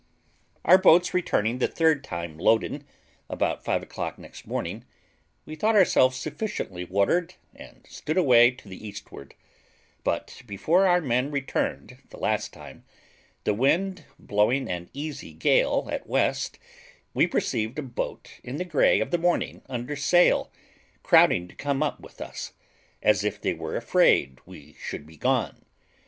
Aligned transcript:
Our 0.65 0.79
boats 0.79 1.13
returning 1.13 1.59
the 1.59 1.67
third 1.67 2.03
time 2.03 2.39
loaden, 2.39 2.85
about 3.29 3.63
five 3.63 3.83
o'clock 3.83 4.17
next 4.17 4.47
morning, 4.47 4.83
we 5.45 5.53
thought 5.53 5.75
ourselves 5.75 6.17
sufficiently 6.17 6.83
watered, 6.83 7.35
and 7.53 7.85
stood 7.87 8.17
away 8.17 8.49
to 8.49 8.67
the 8.67 8.83
eastward; 8.87 9.35
but, 10.03 10.41
before 10.47 10.87
our 10.87 11.01
men 11.01 11.29
returned 11.29 11.99
the 12.09 12.17
last 12.17 12.51
time, 12.51 12.83
the 13.43 13.53
wind 13.53 14.05
blowing 14.17 14.67
an 14.69 14.89
easy 14.91 15.33
gale 15.33 15.87
at 15.91 16.07
west, 16.07 16.57
we 17.13 17.27
perceived 17.27 17.77
a 17.77 17.83
boat 17.83 18.39
in 18.43 18.57
the 18.57 18.65
grey 18.65 19.01
of 19.01 19.11
the 19.11 19.19
morning 19.19 19.61
under 19.69 19.95
sail, 19.95 20.51
crowding 21.03 21.47
to 21.47 21.53
come 21.53 21.83
up 21.83 21.99
with 21.99 22.19
us, 22.21 22.53
as 23.03 23.23
if 23.23 23.39
they 23.39 23.53
were 23.53 23.75
afraid 23.75 24.39
we 24.47 24.75
should 24.79 25.05
be 25.05 25.15
gone. 25.15 25.63